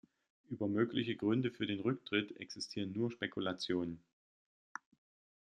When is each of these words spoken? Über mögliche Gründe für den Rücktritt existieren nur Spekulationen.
Über 0.49 0.67
mögliche 0.67 1.15
Gründe 1.15 1.51
für 1.51 1.67
den 1.67 1.79
Rücktritt 1.79 2.35
existieren 2.39 2.91
nur 2.91 3.11
Spekulationen. 3.11 4.03